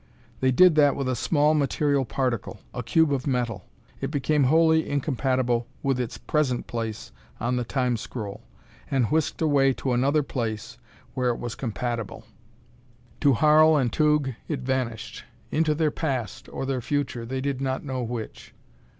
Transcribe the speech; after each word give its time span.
They 0.39 0.49
did 0.49 0.73
that 0.77 0.95
with 0.95 1.07
a 1.07 1.15
small 1.15 1.53
material 1.53 2.05
particle 2.05 2.59
a 2.73 2.81
cube 2.81 3.13
of 3.13 3.27
metal. 3.27 3.67
It 3.99 4.09
became 4.09 4.45
wholly 4.45 4.89
incompatible 4.89 5.67
with 5.83 5.99
its 5.99 6.17
Present 6.17 6.65
place 6.65 7.11
on 7.39 7.55
the 7.55 7.63
Time 7.63 7.97
scroll, 7.97 8.41
and 8.89 9.05
whisked 9.11 9.43
away 9.43 9.73
to 9.73 9.93
another 9.93 10.23
place 10.23 10.79
where 11.13 11.29
it 11.29 11.37
was 11.37 11.53
compatible. 11.53 12.25
To 13.19 13.33
Harl 13.33 13.77
and 13.77 13.93
Tugh, 13.93 14.33
it 14.47 14.61
vanished. 14.61 15.23
Into 15.51 15.75
their 15.75 15.91
Past, 15.91 16.49
or 16.49 16.65
their 16.65 16.81
Future: 16.81 17.23
they 17.23 17.39
did 17.39 17.61
not 17.61 17.85
know 17.85 18.01
which. 18.01 18.55